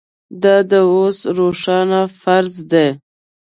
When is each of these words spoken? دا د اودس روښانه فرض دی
دا 0.41 0.55
د 0.71 0.73
اودس 0.91 1.19
روښانه 1.37 2.01
فرض 2.21 2.53
دی 2.71 2.87